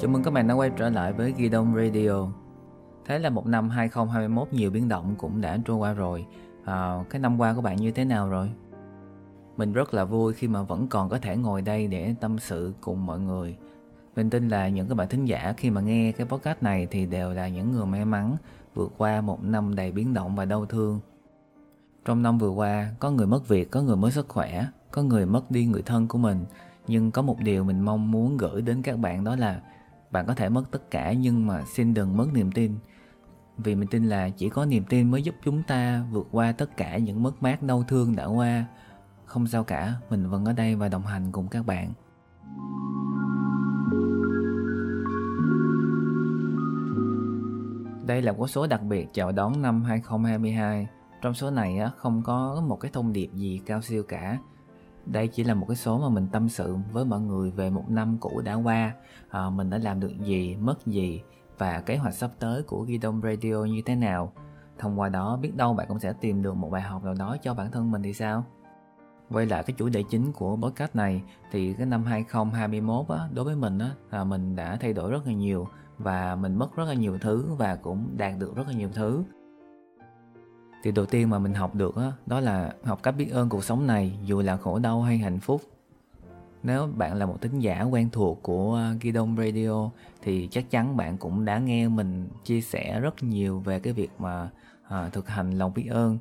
[0.00, 2.28] Chào mừng các bạn đã quay trở lại với Ghi Đông Radio.
[3.04, 6.26] Thế là một năm 2021 nhiều biến động cũng đã trôi qua rồi.
[6.64, 8.50] À, cái năm qua của bạn như thế nào rồi?
[9.56, 12.72] Mình rất là vui khi mà vẫn còn có thể ngồi đây để tâm sự
[12.80, 13.56] cùng mọi người.
[14.16, 17.06] Mình tin là những các bạn thính giả khi mà nghe cái podcast này thì
[17.06, 18.36] đều là những người may mắn
[18.74, 21.00] vượt qua một năm đầy biến động và đau thương.
[22.04, 25.26] Trong năm vừa qua, có người mất việc, có người mất sức khỏe, có người
[25.26, 26.44] mất đi người thân của mình.
[26.86, 29.60] Nhưng có một điều mình mong muốn gửi đến các bạn đó là
[30.10, 32.78] bạn có thể mất tất cả nhưng mà xin đừng mất niềm tin.
[33.58, 36.76] Vì mình tin là chỉ có niềm tin mới giúp chúng ta vượt qua tất
[36.76, 38.64] cả những mất mát đau thương đã qua.
[39.24, 41.92] Không sao cả, mình vẫn ở đây và đồng hành cùng các bạn.
[48.06, 50.86] Đây là một số đặc biệt chào đón năm 2022.
[51.22, 54.38] Trong số này á, không có một cái thông điệp gì cao siêu cả.
[55.12, 57.84] Đây chỉ là một cái số mà mình tâm sự với mọi người về một
[57.90, 58.92] năm cũ đã qua,
[59.30, 61.22] à, mình đã làm được gì, mất gì
[61.58, 64.32] và kế hoạch sắp tới của Ghi Đông Radio như thế nào.
[64.78, 67.36] Thông qua đó biết đâu bạn cũng sẽ tìm được một bài học nào đó
[67.42, 68.44] cho bản thân mình thì sao?
[69.30, 73.44] Quay lại cái chủ đề chính của podcast này thì cái năm 2021 á, đối
[73.44, 76.84] với mình á, là mình đã thay đổi rất là nhiều và mình mất rất
[76.84, 79.24] là nhiều thứ và cũng đạt được rất là nhiều thứ
[80.82, 83.64] thì đầu tiên mà mình học được đó, đó là học cách biết ơn cuộc
[83.64, 85.62] sống này dù là khổ đau hay hạnh phúc
[86.62, 89.90] nếu bạn là một thính giả quen thuộc của Gidon Radio
[90.22, 94.10] thì chắc chắn bạn cũng đã nghe mình chia sẻ rất nhiều về cái việc
[94.18, 94.50] mà
[94.88, 96.18] à, thực hành lòng biết ơn.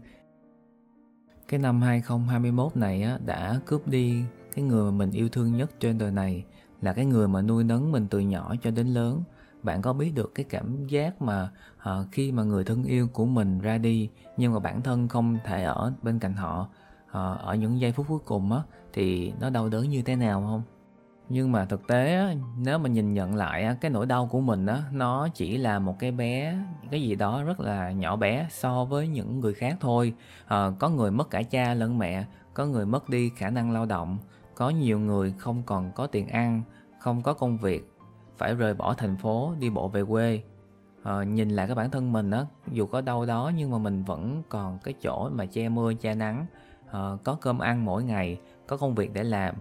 [1.47, 4.23] Cái năm 2021 này á, đã cướp đi
[4.55, 6.45] cái người mà mình yêu thương nhất trên đời này
[6.81, 9.23] là cái người mà nuôi nấng mình từ nhỏ cho đến lớn
[9.63, 13.25] bạn có biết được cái cảm giác mà uh, khi mà người thân yêu của
[13.25, 16.67] mình ra đi nhưng mà bản thân không thể ở bên cạnh họ
[17.07, 18.59] uh, ở những giây phút cuối cùng á
[18.93, 20.61] thì nó đau đớn như thế nào không?
[21.29, 24.41] Nhưng mà thực tế á, nếu mà nhìn nhận lại á, cái nỗi đau của
[24.41, 26.57] mình á nó chỉ là một cái bé
[26.91, 30.13] cái gì đó rất là nhỏ bé so với những người khác thôi.
[30.47, 33.85] À, có người mất cả cha lẫn mẹ có người mất đi khả năng lao
[33.85, 34.17] động
[34.55, 36.61] có nhiều người không còn có tiền ăn
[36.99, 37.91] không có công việc
[38.39, 40.41] phải rời bỏ thành phố đi bộ về quê.
[41.03, 44.03] À, nhìn lại cái bản thân mình á dù có đâu đó nhưng mà mình
[44.03, 46.45] vẫn còn cái chỗ mà che mưa che nắng.
[46.91, 49.55] À, có cơm ăn mỗi ngày có công việc để làm.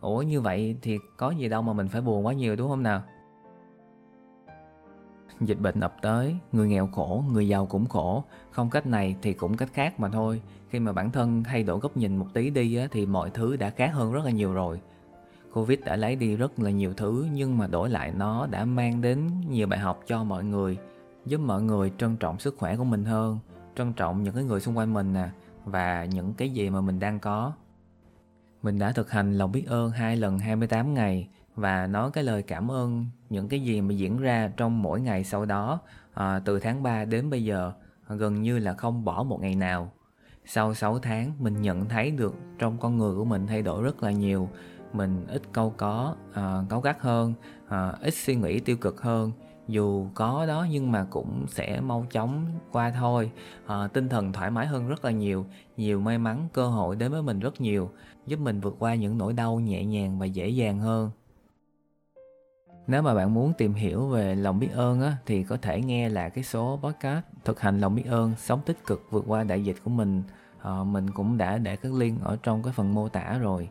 [0.00, 2.82] Ủa như vậy thì có gì đâu mà mình phải buồn quá nhiều đúng không
[2.82, 3.02] nào?
[5.40, 8.24] Dịch bệnh ập tới người nghèo khổ người giàu cũng khổ.
[8.50, 10.42] Không cách này thì cũng cách khác mà thôi.
[10.68, 13.56] Khi mà bản thân thay đổi góc nhìn một tí đi á, thì mọi thứ
[13.56, 14.80] đã khác hơn rất là nhiều rồi.
[15.58, 19.00] Covid đã lấy đi rất là nhiều thứ nhưng mà đổi lại nó đã mang
[19.00, 20.78] đến nhiều bài học cho mọi người,
[21.26, 23.38] giúp mọi người trân trọng sức khỏe của mình hơn,
[23.76, 25.28] trân trọng những cái người xung quanh mình nè
[25.64, 27.52] và những cái gì mà mình đang có.
[28.62, 32.42] Mình đã thực hành lòng biết ơn hai lần 28 ngày và nói cái lời
[32.42, 35.80] cảm ơn những cái gì mà diễn ra trong mỗi ngày sau đó
[36.14, 37.72] à, từ tháng 3 đến bây giờ
[38.08, 39.92] gần như là không bỏ một ngày nào.
[40.44, 44.02] Sau 6 tháng mình nhận thấy được trong con người của mình thay đổi rất
[44.02, 44.48] là nhiều
[44.92, 47.34] mình ít câu có uh, cáu gắt hơn
[47.66, 49.32] uh, ít suy nghĩ tiêu cực hơn.
[49.68, 53.30] Dù có đó nhưng mà cũng sẽ mau chóng qua thôi.
[53.66, 57.12] À, tinh thần thoải mái hơn rất là nhiều nhiều may mắn cơ hội đến
[57.12, 57.90] với mình rất nhiều
[58.26, 61.10] giúp mình vượt qua những nỗi đau nhẹ nhàng và dễ dàng hơn.
[62.86, 66.08] Nếu mà bạn muốn tìm hiểu về lòng biết ơn á, thì có thể nghe
[66.08, 69.64] là cái số podcast thực hành lòng biết ơn sống tích cực vượt qua đại
[69.64, 70.22] dịch của mình.
[70.62, 73.68] À, mình cũng đã để các link ở trong cái phần mô tả rồi.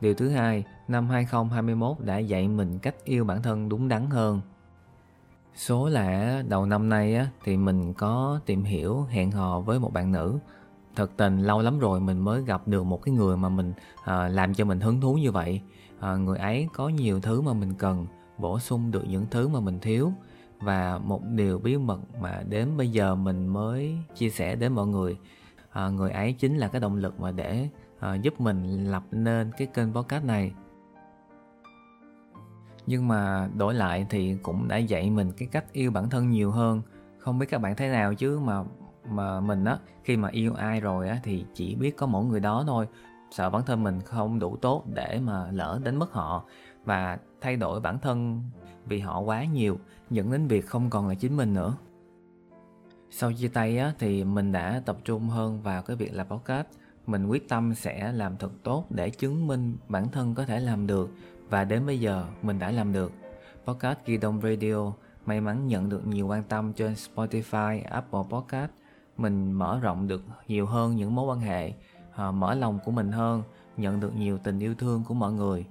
[0.00, 4.40] Điều thứ hai, năm 2021 đã dạy mình cách yêu bản thân đúng đắn hơn.
[5.54, 9.92] Số là đầu năm nay á, thì mình có tìm hiểu hẹn hò với một
[9.92, 10.38] bạn nữ.
[10.96, 13.72] Thật tình lâu lắm rồi mình mới gặp được một cái người mà mình
[14.04, 15.60] à, làm cho mình hứng thú như vậy.
[16.00, 18.06] À, người ấy có nhiều thứ mà mình cần,
[18.38, 20.12] bổ sung được những thứ mà mình thiếu.
[20.60, 24.86] Và một điều bí mật mà đến bây giờ mình mới chia sẻ đến mọi
[24.86, 25.16] người.
[25.70, 27.68] À, người ấy chính là cái động lực mà để
[27.98, 30.52] uh, giúp mình lập nên cái kênh podcast này.
[32.86, 36.50] Nhưng mà đổi lại thì cũng đã dạy mình cái cách yêu bản thân nhiều
[36.50, 36.82] hơn.
[37.18, 38.64] Không biết các bạn thế nào chứ mà
[39.10, 42.40] mà mình á khi mà yêu ai rồi á thì chỉ biết có mỗi người
[42.40, 42.88] đó thôi.
[43.30, 46.44] Sợ bản thân mình không đủ tốt để mà lỡ đến mất họ.
[46.84, 48.42] Và thay đổi bản thân
[48.84, 49.78] vì họ quá nhiều
[50.10, 51.76] dẫn đến việc không còn là chính mình nữa.
[53.10, 56.66] Sau chia tay á thì mình đã tập trung hơn vào cái việc làm podcast
[57.06, 60.86] mình quyết tâm sẽ làm thật tốt để chứng minh bản thân có thể làm
[60.86, 61.10] được
[61.50, 63.12] và đến bây giờ mình đã làm được.
[63.66, 64.92] Podcast Ghi Đông Radio
[65.26, 68.70] may mắn nhận được nhiều quan tâm trên Spotify, Apple Podcast.
[69.16, 71.72] Mình mở rộng được nhiều hơn những mối quan hệ,
[72.14, 73.42] à, mở lòng của mình hơn,
[73.76, 75.66] nhận được nhiều tình yêu thương của mọi người.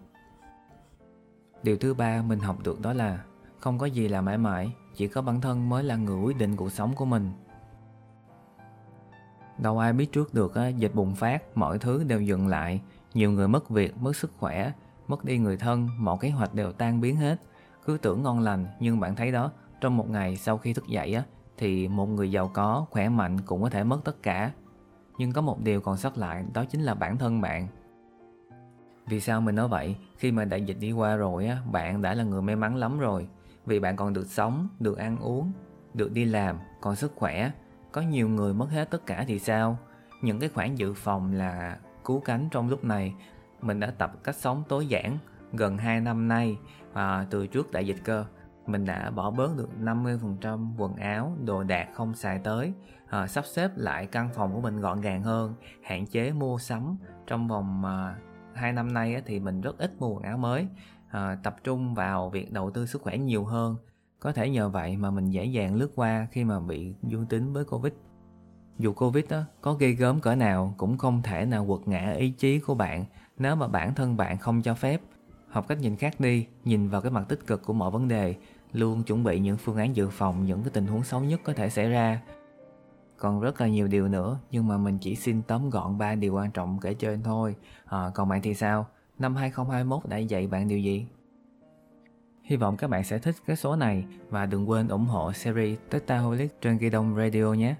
[1.63, 3.23] Điều thứ ba mình học được đó là
[3.59, 6.55] không có gì là mãi mãi, chỉ có bản thân mới là người quyết định
[6.55, 7.31] cuộc sống của mình.
[9.57, 12.81] Đâu ai biết trước được dịch bùng phát, mọi thứ đều dừng lại,
[13.13, 14.71] nhiều người mất việc, mất sức khỏe,
[15.07, 17.41] mất đi người thân, mọi kế hoạch đều tan biến hết.
[17.85, 21.13] Cứ tưởng ngon lành, nhưng bạn thấy đó, trong một ngày sau khi thức dậy
[21.13, 21.23] á,
[21.57, 24.51] thì một người giàu có, khỏe mạnh cũng có thể mất tất cả.
[25.17, 27.67] Nhưng có một điều còn sót lại, đó chính là bản thân bạn.
[29.07, 29.95] Vì sao mình nói vậy?
[30.17, 32.99] Khi mà đại dịch đi qua rồi á, bạn đã là người may mắn lắm
[32.99, 33.27] rồi.
[33.65, 35.51] Vì bạn còn được sống, được ăn uống,
[35.93, 37.51] được đi làm, còn sức khỏe.
[37.95, 39.77] Có nhiều người mất hết tất cả thì sao?
[40.21, 43.15] Những cái khoản dự phòng là cứu cánh trong lúc này.
[43.61, 45.17] Mình đã tập cách sống tối giản
[45.53, 46.57] gần 2 năm nay
[46.93, 48.25] à, từ trước đại dịch cơ
[48.67, 52.73] mình đã bỏ bớt được 50% quần áo, đồ đạc không xài tới,
[53.09, 55.53] à, sắp xếp lại căn phòng của mình gọn gàng hơn,
[55.83, 56.97] hạn chế mua sắm.
[57.27, 58.15] Trong vòng à,
[58.53, 60.67] 2 năm nay á, thì mình rất ít mua quần áo mới,
[61.09, 63.75] à, tập trung vào việc đầu tư sức khỏe nhiều hơn.
[64.19, 67.53] Có thể nhờ vậy mà mình dễ dàng lướt qua khi mà bị dương tính
[67.53, 67.93] với Covid.
[68.79, 72.29] Dù Covid đó, có gây gớm cỡ nào cũng không thể nào quật ngã ý
[72.29, 73.05] chí của bạn
[73.37, 75.01] nếu mà bản thân bạn không cho phép.
[75.47, 78.35] Học cách nhìn khác đi, nhìn vào cái mặt tích cực của mọi vấn đề,
[78.73, 81.53] luôn chuẩn bị những phương án dự phòng những cái tình huống xấu nhất có
[81.53, 82.21] thể xảy ra.
[83.17, 86.33] Còn rất là nhiều điều nữa, nhưng mà mình chỉ xin tóm gọn ba điều
[86.33, 87.55] quan trọng kể trên thôi.
[87.85, 88.87] À, còn bạn thì sao?
[89.19, 91.07] Năm 2021 đã dạy bạn điều gì?
[92.45, 95.79] Hy vọng các bạn sẽ thích cái số này và đừng quên ủng hộ series
[95.89, 97.75] Tetaholic trên Ghi Đông Radio nhé.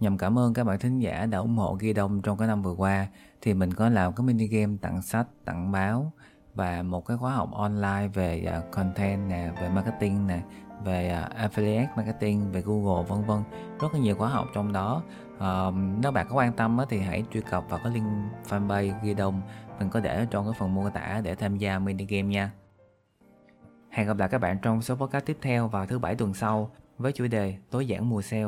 [0.00, 2.62] Nhằm cảm ơn các bạn thính giả đã ủng hộ Ghi Đông trong cái năm
[2.62, 3.06] vừa qua
[3.40, 6.12] thì mình có làm cái mini game tặng sách, tặng báo
[6.54, 10.42] và một cái khóa học online về uh, content nè, về marketing nè,
[10.84, 13.38] về uh, affiliate marketing, về Google vân vân.
[13.80, 15.02] Rất là nhiều khóa học trong đó.
[15.34, 18.06] Uh, nếu bạn có quan tâm á, thì hãy truy cập vào cái link
[18.48, 19.42] fanpage ghi đông
[19.78, 22.50] mình có để trong cái phần mô tả để tham gia mini game nha.
[23.94, 26.70] Hẹn gặp lại các bạn trong số podcast tiếp theo vào thứ bảy tuần sau
[26.98, 28.44] với chủ đề tối giản mùa sale.